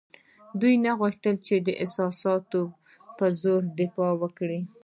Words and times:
دوی 0.59 0.73
نه 0.85 0.91
غوښتل 0.99 1.35
چې 1.47 1.55
د 1.67 1.69
احساساتو 1.81 2.61
په 3.17 3.25
زور 3.41 3.61
دفاع 3.79 4.11
وکړي. 4.21 4.61